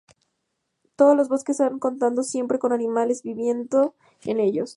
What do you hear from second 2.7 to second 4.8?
animales viviendo en ellos.